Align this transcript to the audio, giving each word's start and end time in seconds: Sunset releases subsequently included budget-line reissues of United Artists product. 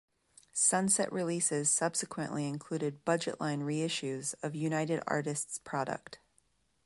Sunset 0.55 1.11
releases 1.13 1.69
subsequently 1.69 2.47
included 2.47 3.05
budget-line 3.05 3.61
reissues 3.61 4.33
of 4.41 4.55
United 4.55 5.03
Artists 5.05 5.59
product. 5.59 6.17